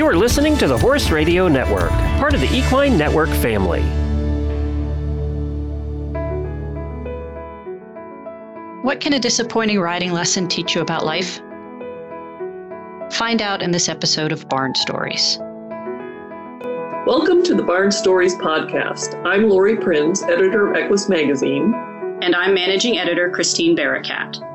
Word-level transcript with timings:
You 0.00 0.06
are 0.06 0.16
listening 0.16 0.56
to 0.56 0.66
the 0.66 0.78
Horse 0.78 1.10
Radio 1.10 1.46
Network, 1.46 1.90
part 2.18 2.32
of 2.32 2.40
the 2.40 2.48
Equine 2.56 2.96
Network 2.96 3.28
family. 3.28 3.82
What 8.80 9.00
can 9.00 9.12
a 9.12 9.18
disappointing 9.18 9.78
riding 9.78 10.12
lesson 10.12 10.48
teach 10.48 10.74
you 10.74 10.80
about 10.80 11.04
life? 11.04 11.40
Find 13.12 13.42
out 13.42 13.60
in 13.60 13.72
this 13.72 13.90
episode 13.90 14.32
of 14.32 14.48
Barn 14.48 14.74
Stories. 14.74 15.36
Welcome 17.06 17.42
to 17.42 17.54
the 17.54 17.62
Barn 17.62 17.92
Stories 17.92 18.34
podcast. 18.36 19.22
I'm 19.26 19.50
Laurie 19.50 19.76
Prinz, 19.76 20.22
editor 20.22 20.70
of 20.70 20.76
Equus 20.76 21.10
Magazine. 21.10 21.74
And 22.22 22.34
I'm 22.34 22.54
managing 22.54 22.96
editor 22.96 23.28
Christine 23.28 23.76
Barakat. 23.76 24.49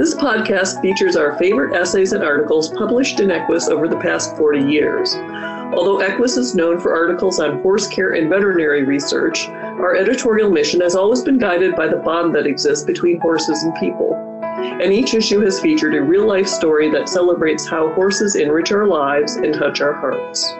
This 0.00 0.14
podcast 0.14 0.80
features 0.80 1.14
our 1.14 1.36
favorite 1.36 1.76
essays 1.76 2.14
and 2.14 2.24
articles 2.24 2.70
published 2.70 3.20
in 3.20 3.30
Equus 3.30 3.68
over 3.68 3.86
the 3.86 3.98
past 3.98 4.34
40 4.38 4.60
years. 4.60 5.14
Although 5.14 6.00
Equus 6.00 6.38
is 6.38 6.54
known 6.54 6.80
for 6.80 6.94
articles 6.94 7.38
on 7.38 7.60
horse 7.60 7.86
care 7.86 8.14
and 8.14 8.30
veterinary 8.30 8.84
research, 8.84 9.46
our 9.48 9.94
editorial 9.94 10.50
mission 10.50 10.80
has 10.80 10.94
always 10.94 11.20
been 11.20 11.36
guided 11.36 11.76
by 11.76 11.86
the 11.86 11.98
bond 11.98 12.34
that 12.34 12.46
exists 12.46 12.82
between 12.82 13.20
horses 13.20 13.62
and 13.62 13.74
people. 13.74 14.14
And 14.40 14.90
each 14.90 15.12
issue 15.12 15.40
has 15.40 15.60
featured 15.60 15.94
a 15.94 16.00
real 16.00 16.26
life 16.26 16.48
story 16.48 16.90
that 16.92 17.10
celebrates 17.10 17.68
how 17.68 17.92
horses 17.92 18.36
enrich 18.36 18.72
our 18.72 18.86
lives 18.86 19.36
and 19.36 19.52
touch 19.52 19.82
our 19.82 19.92
hearts. 19.92 20.50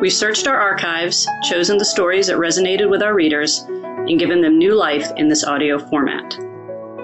We've 0.00 0.12
searched 0.12 0.46
our 0.46 0.60
archives, 0.60 1.26
chosen 1.42 1.78
the 1.78 1.84
stories 1.84 2.28
that 2.28 2.36
resonated 2.36 2.88
with 2.88 3.02
our 3.02 3.14
readers, 3.14 3.64
and 3.66 4.20
given 4.20 4.40
them 4.40 4.56
new 4.56 4.76
life 4.76 5.10
in 5.16 5.26
this 5.26 5.42
audio 5.42 5.80
format. 5.80 6.55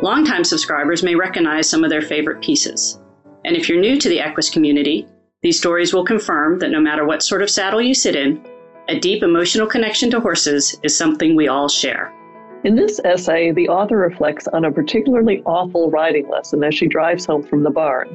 Longtime 0.03 0.43
subscribers 0.43 1.05
may 1.05 1.15
recognize 1.15 1.71
some 1.71 1.85
of 1.85 1.91
their 1.91 2.03
favorite 2.03 2.43
pieces. 2.43 2.99
And 3.45 3.55
if 3.55 3.69
you're 3.69 3.79
new 3.79 4.01
to 4.01 4.09
the 4.09 4.19
Equus 4.19 4.51
community, 4.51 5.07
these 5.43 5.59
stories 5.59 5.95
will 5.95 6.05
confirm 6.05 6.59
that 6.59 6.73
no 6.73 6.81
matter 6.81 7.05
what 7.05 7.23
sort 7.23 7.41
of 7.41 7.49
saddle 7.49 7.81
you 7.81 7.95
sit 7.95 8.17
in, 8.17 8.45
a 8.89 8.99
deep 8.99 9.23
emotional 9.23 9.69
connection 9.69 10.11
to 10.11 10.19
horses 10.19 10.77
is 10.83 10.97
something 10.97 11.37
we 11.37 11.47
all 11.47 11.69
share. 11.69 12.13
In 12.65 12.75
this 12.75 13.01
essay, 13.05 13.53
the 13.53 13.69
author 13.69 13.97
reflects 13.97 14.49
on 14.49 14.65
a 14.65 14.73
particularly 14.73 15.41
awful 15.47 15.89
riding 15.89 16.29
lesson 16.29 16.65
as 16.65 16.75
she 16.75 16.89
drives 16.89 17.25
home 17.25 17.45
from 17.45 17.63
the 17.63 17.71
barn. 17.71 18.09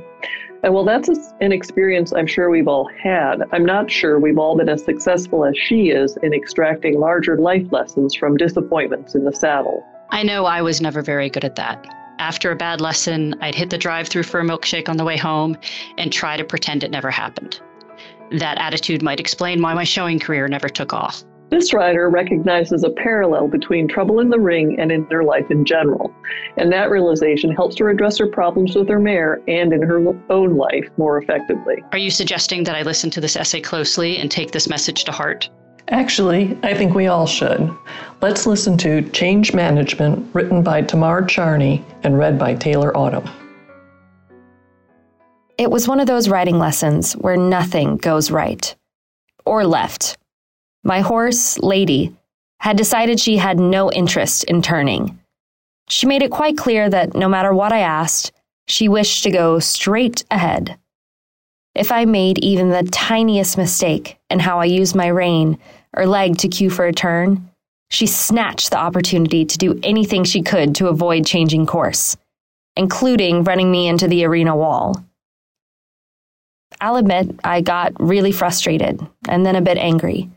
And 0.63 0.73
while 0.73 0.83
that's 0.83 1.07
an 1.39 1.53
experience 1.53 2.11
I'm 2.11 2.27
sure 2.27 2.49
we've 2.49 2.67
all 2.67 2.89
had, 3.01 3.44
I'm 3.53 3.66
not 3.66 3.89
sure 3.89 4.19
we've 4.19 4.38
all 4.38 4.57
been 4.57 4.67
as 4.67 4.83
successful 4.83 5.45
as 5.45 5.57
she 5.57 5.91
is 5.91 6.17
in 6.22 6.33
extracting 6.33 6.99
larger 6.99 7.38
life 7.38 7.72
lessons 7.72 8.13
from 8.13 8.35
disappointments 8.35 9.16
in 9.16 9.23
the 9.23 9.31
saddle. 9.31 9.85
I 10.09 10.23
know 10.23 10.45
I 10.45 10.61
was 10.61 10.81
never 10.81 11.02
very 11.02 11.30
good 11.30 11.44
at 11.44 11.55
that. 11.55 11.86
After 12.19 12.52
a 12.52 12.55
bad 12.55 12.81
lesson, 12.81 13.36
I'd 13.41 13.55
hit 13.55 13.69
the 13.69 13.77
drive 13.77 14.08
through 14.08 14.23
for 14.23 14.39
a 14.39 14.44
milkshake 14.44 14.89
on 14.89 14.97
the 14.97 15.03
way 15.03 15.17
home 15.17 15.58
and 15.97 16.11
try 16.11 16.38
to 16.38 16.44
pretend 16.44 16.83
it 16.83 16.91
never 16.91 17.11
happened. 17.11 17.59
That 18.31 18.58
attitude 18.58 19.02
might 19.02 19.19
explain 19.19 19.61
why 19.61 19.73
my 19.73 19.83
showing 19.83 20.19
career 20.19 20.47
never 20.47 20.69
took 20.69 20.94
off. 20.94 21.23
This 21.50 21.73
writer 21.73 22.09
recognizes 22.09 22.83
a 22.83 22.89
parallel 22.89 23.47
between 23.47 23.88
trouble 23.88 24.19
in 24.19 24.30
the 24.30 24.39
ring 24.39 24.78
and 24.80 24.91
in 24.91 25.05
her 25.11 25.23
life 25.23 25.50
in 25.50 25.63
general, 25.63 26.13
and 26.58 26.72
that 26.73 26.89
realization 26.89 27.52
helps 27.52 27.78
her 27.78 27.89
address 27.89 28.17
her 28.17 28.28
problems 28.28 28.75
with 28.75 28.89
her 28.89 29.00
mare 29.00 29.41
and 29.47 29.72
in 29.72 29.81
her 29.81 29.97
own 30.30 30.58
life 30.58 30.89
more 30.97 31.17
effectively. 31.22 31.81
Are 31.94 31.97
you 31.97 32.11
suggesting 32.11 32.66
that 32.66 32.75
I 32.75 32.81
listen 32.81 33.09
to 33.11 33.22
this 33.22 33.38
essay 33.38 33.61
closely 33.61 34.17
and 34.17 34.30
take 34.30 34.52
this 34.52 34.67
message 34.67 35.05
to 35.05 35.13
heart? 35.13 35.50
Actually, 35.89 36.57
I 36.63 36.73
think 36.73 36.93
we 36.93 37.07
all 37.07 37.25
should. 37.27 37.73
Let's 38.21 38.45
listen 38.45 38.77
to 38.80 39.02
Change 39.09 39.53
Management, 39.53 40.33
written 40.33 40.61
by 40.61 40.81
Tamar 40.81 41.25
Charney 41.25 41.83
and 42.03 42.17
read 42.17 42.38
by 42.38 42.55
Taylor 42.55 42.95
Autumn. 42.95 43.29
It 45.57 45.71
was 45.71 45.88
one 45.88 45.99
of 45.99 46.07
those 46.07 46.29
riding 46.29 46.59
lessons 46.59 47.13
where 47.13 47.38
nothing 47.38 47.97
goes 47.97 48.29
right 48.29 48.75
or 49.45 49.66
left 49.66 50.17
my 50.88 51.01
horse, 51.01 51.59
Lady, 51.59 52.16
had 52.62 52.78
decided 52.78 53.19
she 53.19 53.35
had 53.35 53.59
no 53.59 53.91
interest 53.91 54.45
in 54.45 54.62
turning. 54.62 55.19
She 55.89 56.07
made 56.07 56.22
it 56.22 56.31
quite 56.31 56.57
clear 56.57 56.89
that 56.89 57.13
no 57.13 57.28
matter 57.28 57.53
what 57.53 57.73
I 57.73 57.79
asked, 57.79 58.31
she 58.69 58.88
wished 58.88 59.23
to 59.23 59.31
go 59.31 59.59
straight 59.59 60.23
ahead. 60.31 60.78
If 61.75 61.91
I 61.91 62.06
made 62.06 62.39
even 62.39 62.69
the 62.69 62.83
tiniest 62.83 63.57
mistake 63.57 64.17
in 64.29 64.39
how 64.39 64.62
I 64.62 64.66
used 64.66 64.95
my 64.95 65.07
rein 65.07 65.59
or 65.97 66.06
leg 66.06 66.38
to 66.38 66.47
cue 66.47 66.69
for 66.69 66.85
a 66.85 66.94
turn, 66.94 67.50
she 67.90 68.06
snatched 68.06 68.69
the 68.69 68.78
opportunity 68.78 69.46
to 69.46 69.58
do 69.58 69.80
anything 69.84 70.24
she 70.24 70.41
could 70.41 70.75
to 70.75 70.88
avoid 70.88 71.25
changing 71.25 71.66
course, 71.66 72.16
including 72.75 73.44
running 73.44 73.72
me 73.72 73.88
into 73.88 74.07
the 74.07 74.25
arena 74.25 74.56
wall. 74.56 75.03
I'll 76.80 76.97
admit 76.97 77.40
I 77.44 77.62
got 77.62 77.94
really 78.00 78.31
frustrated 78.31 79.06
and 79.28 79.46
then 79.46 79.56
a 79.56 79.62
bit 79.62 79.78
angry. 79.78 80.30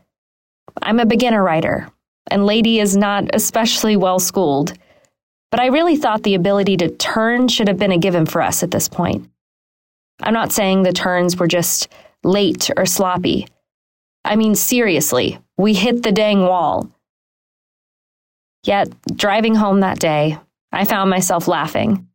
I'm 0.81 0.99
a 0.99 1.05
beginner 1.05 1.43
rider, 1.43 1.89
and 2.29 2.45
Lady 2.45 2.79
is 2.79 2.95
not 2.95 3.35
especially 3.35 3.95
well 3.97 4.19
schooled. 4.19 4.73
But 5.51 5.59
I 5.59 5.67
really 5.67 5.97
thought 5.97 6.23
the 6.23 6.35
ability 6.35 6.77
to 6.77 6.89
turn 6.89 7.49
should 7.49 7.67
have 7.67 7.77
been 7.77 7.91
a 7.91 7.97
given 7.97 8.25
for 8.25 8.41
us 8.41 8.63
at 8.63 8.71
this 8.71 8.87
point. 8.87 9.29
I'm 10.23 10.33
not 10.33 10.53
saying 10.53 10.83
the 10.83 10.93
turns 10.93 11.35
were 11.35 11.47
just 11.47 11.89
late 12.23 12.69
or 12.77 12.85
sloppy. 12.85 13.47
I 14.31 14.37
mean, 14.37 14.55
seriously, 14.55 15.39
we 15.57 15.73
hit 15.73 16.03
the 16.03 16.11
dang 16.13 16.43
wall. 16.43 16.89
Yet, 18.63 18.87
driving 19.13 19.55
home 19.55 19.81
that 19.81 19.99
day, 19.99 20.37
I 20.71 20.85
found 20.85 21.09
myself 21.09 21.49
laughing. 21.49 22.07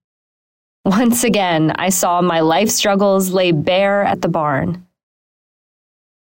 Once 0.86 1.24
again, 1.24 1.72
I 1.72 1.90
saw 1.90 2.22
my 2.22 2.40
life 2.40 2.70
struggles 2.70 3.32
lay 3.32 3.52
bare 3.52 4.02
at 4.02 4.22
the 4.22 4.30
barn. 4.30 4.86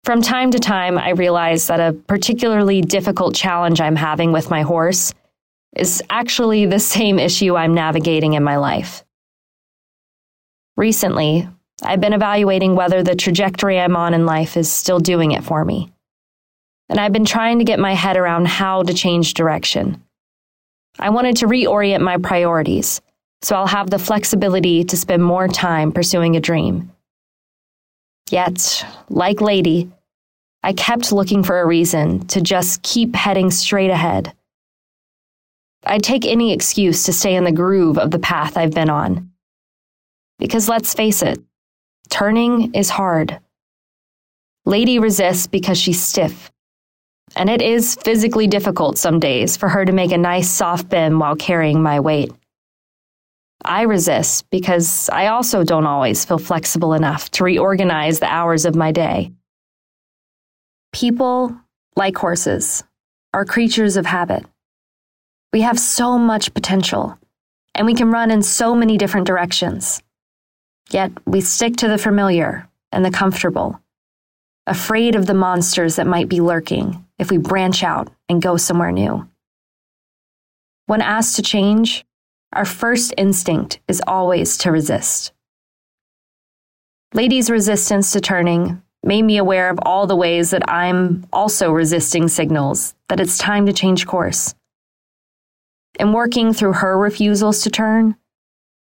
From 0.04 0.22
time 0.22 0.52
to 0.52 0.60
time, 0.60 0.98
I 0.98 1.12
realize 1.12 1.68
that 1.68 1.80
a 1.80 1.94
particularly 1.94 2.82
difficult 2.82 3.34
challenge 3.34 3.80
I'm 3.80 3.96
having 3.96 4.34
with 4.34 4.50
my 4.50 4.64
horse 4.64 5.14
is 5.78 6.04
actually 6.10 6.66
the 6.66 6.82
same 6.82 7.20
issue 7.20 7.56
I'm 7.56 7.74
navigating 7.74 8.34
in 8.34 8.44
my 8.44 8.58
life. 8.58 9.06
Recently, 10.76 11.48
I've 11.82 12.02
been 12.02 12.14
evaluating 12.14 12.76
whether 12.76 13.04
the 13.04 13.16
trajectory 13.16 13.80
I'm 13.80 13.96
on 13.96 14.14
in 14.14 14.26
life 14.26 14.58
is 14.58 14.72
still 14.72 15.00
doing 15.00 15.32
it 15.32 15.44
for 15.44 15.64
me. 15.64 15.92
And 16.90 17.00
I've 17.00 17.14
been 17.14 17.26
trying 17.26 17.60
to 17.60 17.66
get 17.66 17.80
my 17.80 17.94
head 17.94 18.18
around 18.18 18.48
how 18.48 18.84
to 18.84 18.94
change 18.94 19.34
direction. 19.34 20.04
I 21.00 21.10
wanted 21.10 21.38
to 21.38 21.48
reorient 21.48 22.02
my 22.02 22.18
priorities 22.18 23.02
so 23.46 23.56
I'll 23.56 23.68
have 23.68 23.92
the 23.92 24.00
flexibility 24.00 24.84
to 24.86 24.98
spend 24.98 25.24
more 25.24 25.48
time 25.48 25.92
pursuing 25.92 26.36
a 26.36 26.40
dream. 26.40 26.92
Yet, 28.32 28.84
like 29.08 29.40
Lady, 29.40 29.92
I 30.64 30.74
kept 30.74 31.12
looking 31.12 31.44
for 31.44 31.62
a 31.62 31.66
reason 31.66 32.26
to 32.28 32.42
just 32.42 32.82
keep 32.82 33.16
heading 33.16 33.52
straight 33.52 33.92
ahead. 33.92 34.34
I'd 35.86 36.02
take 36.02 36.26
any 36.26 36.54
excuse 36.54 37.04
to 37.04 37.14
stay 37.14 37.36
in 37.36 37.44
the 37.44 37.52
groove 37.52 38.00
of 38.00 38.10
the 38.10 38.18
path 38.18 38.58
I've 38.58 38.74
been 38.74 38.90
on. 38.90 39.32
Because 40.40 40.68
let's 40.68 40.96
face 40.96 41.22
it, 41.22 41.40
turning 42.16 42.74
is 42.74 42.90
hard. 42.90 43.38
Lady 44.64 45.00
resists 45.00 45.48
because 45.48 45.78
she's 45.78 46.02
stiff. 46.02 46.50
And 47.36 47.50
it 47.50 47.62
is 47.62 47.96
physically 47.96 48.48
difficult 48.48 48.98
some 48.98 49.20
days 49.20 49.58
for 49.58 49.68
her 49.68 49.84
to 49.84 49.92
make 49.92 50.14
a 50.14 50.18
nice 50.18 50.50
soft 50.50 50.88
bend 50.88 51.20
while 51.20 51.36
carrying 51.36 51.84
my 51.84 52.00
weight. 52.00 52.32
I 53.66 53.82
resist 53.82 54.50
because 54.50 55.10
I 55.10 55.28
also 55.28 55.66
don't 55.66 55.86
always 55.86 56.24
feel 56.24 56.38
flexible 56.38 56.94
enough 56.94 57.32
to 57.32 57.44
reorganize 57.44 58.22
the 58.22 58.34
hours 58.34 58.64
of 58.64 58.76
my 58.76 58.94
day. 58.94 59.34
People, 60.94 61.54
like 61.98 62.18
horses, 62.18 62.82
are 63.34 63.44
creatures 63.44 63.98
of 63.98 64.06
habit. 64.06 64.46
We 65.52 65.60
have 65.62 65.78
so 65.78 66.18
much 66.18 66.54
potential, 66.54 67.20
and 67.74 67.86
we 67.86 67.94
can 67.94 68.10
run 68.10 68.32
in 68.32 68.42
so 68.42 68.74
many 68.74 68.98
different 68.98 69.28
directions. 69.28 70.02
Yet 70.92 71.12
we 71.26 71.42
stick 71.42 71.78
to 71.78 71.88
the 71.88 71.98
familiar 71.98 72.68
and 72.92 73.04
the 73.04 73.12
comfortable, 73.12 73.82
afraid 74.68 75.16
of 75.16 75.26
the 75.26 75.34
monsters 75.34 75.96
that 75.96 76.08
might 76.08 76.30
be 76.30 76.40
lurking 76.40 77.06
if 77.18 77.32
we 77.32 77.38
branch 77.38 77.84
out 77.84 78.10
and 78.30 78.42
go 78.42 78.58
somewhere 78.58 78.92
new. 78.92 79.28
When 80.88 81.02
asked 81.02 81.36
to 81.38 81.42
change, 81.42 82.06
our 82.54 82.66
first 82.66 83.14
instinct 83.18 83.80
is 83.88 84.02
always 84.08 84.58
to 84.60 84.72
resist. 84.72 85.34
Lady's 87.14 87.50
resistance 87.50 88.12
to 88.12 88.22
turning 88.22 88.82
made 89.04 89.22
me 89.22 89.38
aware 89.38 89.70
of 89.70 89.80
all 89.84 90.08
the 90.08 90.16
ways 90.16 90.52
that 90.52 90.70
I'm 90.70 91.26
also 91.32 91.72
resisting 91.72 92.28
signals 92.28 92.94
that 93.08 93.20
it's 93.20 93.38
time 93.38 93.66
to 93.68 93.74
change 93.74 94.06
course. 94.06 94.54
In 96.00 96.12
working 96.12 96.54
through 96.54 96.74
her 96.74 96.98
refusals 96.98 97.62
to 97.62 97.70
turn, 97.70 98.16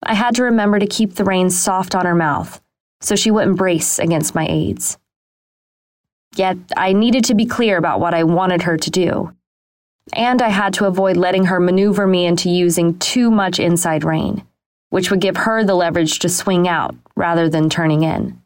I 0.02 0.14
had 0.14 0.34
to 0.36 0.44
remember 0.44 0.78
to 0.78 0.86
keep 0.86 1.14
the 1.14 1.24
reins 1.24 1.58
soft 1.58 1.94
on 1.94 2.06
her 2.06 2.14
mouth 2.14 2.60
so 3.00 3.14
she 3.16 3.30
wouldn't 3.30 3.56
brace 3.56 3.98
against 3.98 4.34
my 4.34 4.46
aids. 4.48 4.98
Yet 6.36 6.56
I 6.76 6.92
needed 6.92 7.24
to 7.24 7.34
be 7.34 7.46
clear 7.46 7.76
about 7.76 8.00
what 8.00 8.14
I 8.14 8.24
wanted 8.24 8.62
her 8.62 8.76
to 8.76 8.90
do, 8.90 9.34
and 10.12 10.42
I 10.42 10.48
had 10.48 10.74
to 10.74 10.86
avoid 10.86 11.16
letting 11.16 11.46
her 11.46 11.60
maneuver 11.60 12.06
me 12.06 12.26
into 12.26 12.50
using 12.50 12.98
too 12.98 13.30
much 13.30 13.58
inside 13.58 14.04
rein, 14.04 14.44
which 14.90 15.10
would 15.10 15.20
give 15.20 15.36
her 15.36 15.64
the 15.64 15.74
leverage 15.74 16.18
to 16.20 16.28
swing 16.28 16.68
out 16.68 16.94
rather 17.16 17.48
than 17.48 17.70
turning 17.70 18.02
in. 18.02 18.40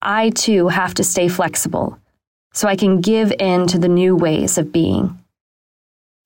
I 0.00 0.30
too 0.30 0.68
have 0.68 0.94
to 0.94 1.04
stay 1.04 1.28
flexible 1.28 1.98
so 2.52 2.68
I 2.68 2.76
can 2.76 3.00
give 3.00 3.32
in 3.38 3.66
to 3.68 3.78
the 3.78 3.88
new 3.88 4.16
ways 4.16 4.58
of 4.58 4.72
being. 4.72 5.22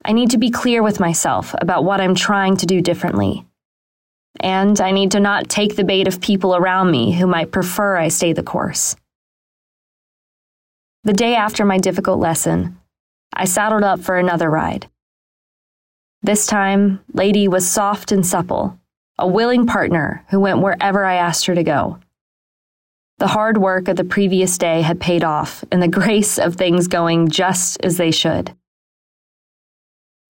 I 0.05 0.11
need 0.11 0.31
to 0.31 0.37
be 0.37 0.49
clear 0.49 0.83
with 0.83 0.99
myself 0.99 1.55
about 1.59 1.85
what 1.85 2.01
I'm 2.01 2.15
trying 2.15 2.57
to 2.57 2.65
do 2.65 2.81
differently. 2.81 3.45
And 4.39 4.79
I 4.81 4.91
need 4.91 5.11
to 5.11 5.19
not 5.19 5.47
take 5.47 5.75
the 5.75 5.83
bait 5.83 6.07
of 6.07 6.19
people 6.19 6.55
around 6.55 6.91
me 6.91 7.13
who 7.13 7.27
might 7.27 7.51
prefer 7.51 7.95
I 7.95 8.09
stay 8.09 8.33
the 8.33 8.43
course. 8.43 8.95
The 11.03 11.13
day 11.13 11.35
after 11.35 11.65
my 11.65 11.77
difficult 11.77 12.19
lesson, 12.19 12.79
I 13.33 13.45
saddled 13.45 13.83
up 13.83 13.99
for 13.99 14.17
another 14.17 14.49
ride. 14.49 14.89
This 16.21 16.45
time, 16.47 17.01
Lady 17.13 17.47
was 17.47 17.67
soft 17.67 18.11
and 18.11 18.25
supple, 18.25 18.79
a 19.17 19.27
willing 19.27 19.67
partner 19.67 20.25
who 20.29 20.39
went 20.39 20.61
wherever 20.61 21.05
I 21.05 21.15
asked 21.15 21.45
her 21.45 21.55
to 21.55 21.63
go. 21.63 21.99
The 23.19 23.27
hard 23.27 23.57
work 23.57 23.87
of 23.87 23.97
the 23.97 24.03
previous 24.03 24.57
day 24.57 24.81
had 24.81 24.99
paid 24.99 25.23
off 25.23 25.63
in 25.71 25.79
the 25.79 25.87
grace 25.99 26.39
of 26.39 26.55
things 26.55 26.87
going 26.87 27.29
just 27.29 27.83
as 27.83 27.97
they 27.97 28.11
should. 28.11 28.55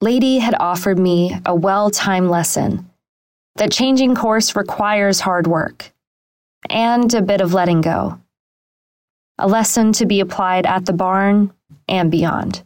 Lady 0.04 0.40
had 0.40 0.54
offered 0.60 1.00
me 1.00 1.34
a 1.46 1.56
well 1.56 1.90
timed 1.90 2.28
lesson 2.28 2.90
that 3.56 3.72
changing 3.72 4.16
course 4.16 4.54
requires 4.54 5.22
hard 5.22 5.48
work 5.48 5.94
and 6.70 7.14
a 7.14 7.22
bit 7.22 7.40
of 7.40 7.54
letting 7.54 7.80
go. 7.80 8.20
A 9.38 9.48
lesson 9.48 9.94
to 9.94 10.06
be 10.06 10.20
applied 10.20 10.66
at 10.66 10.86
the 10.86 10.92
barn 10.92 11.54
and 11.88 12.12
beyond. 12.12 12.64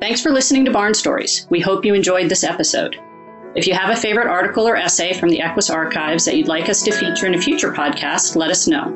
Thanks 0.00 0.20
for 0.20 0.32
listening 0.32 0.64
to 0.64 0.72
Barn 0.72 0.92
Stories. 0.92 1.46
We 1.50 1.60
hope 1.60 1.84
you 1.84 1.94
enjoyed 1.94 2.28
this 2.28 2.42
episode. 2.42 2.96
If 3.54 3.68
you 3.68 3.74
have 3.74 3.96
a 3.96 4.00
favorite 4.00 4.26
article 4.26 4.66
or 4.66 4.74
essay 4.74 5.12
from 5.12 5.28
the 5.28 5.40
Equus 5.40 5.70
archives 5.70 6.24
that 6.24 6.36
you'd 6.36 6.48
like 6.48 6.68
us 6.68 6.82
to 6.82 6.90
feature 6.90 7.26
in 7.26 7.36
a 7.36 7.40
future 7.40 7.72
podcast, 7.72 8.34
let 8.34 8.50
us 8.50 8.66
know. 8.66 8.88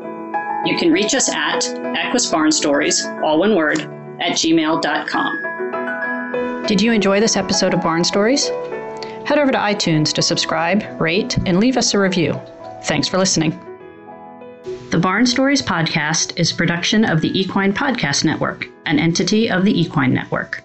You 0.64 0.76
can 0.76 0.90
reach 0.90 1.14
us 1.14 1.28
at 1.28 1.64
Equus 1.94 2.28
Barn 2.28 2.50
Stories, 2.50 3.06
all 3.22 3.38
one 3.38 3.54
word, 3.54 3.82
at 4.20 4.32
gmail.com. 4.32 5.51
Did 6.66 6.80
you 6.80 6.92
enjoy 6.92 7.18
this 7.18 7.36
episode 7.36 7.74
of 7.74 7.82
Barn 7.82 8.04
Stories? 8.04 8.48
Head 9.26 9.38
over 9.38 9.50
to 9.50 9.58
iTunes 9.58 10.12
to 10.14 10.22
subscribe, 10.22 10.84
rate, 11.00 11.36
and 11.38 11.58
leave 11.58 11.76
us 11.76 11.92
a 11.92 11.98
review. 11.98 12.40
Thanks 12.84 13.08
for 13.08 13.18
listening. 13.18 13.50
The 14.90 14.98
Barn 14.98 15.26
Stories 15.26 15.60
podcast 15.60 16.38
is 16.38 16.52
production 16.52 17.04
of 17.04 17.20
the 17.20 17.36
Equine 17.38 17.72
Podcast 17.72 18.24
Network, 18.24 18.68
an 18.86 19.00
entity 19.00 19.50
of 19.50 19.64
the 19.64 19.78
Equine 19.78 20.14
Network. 20.14 20.62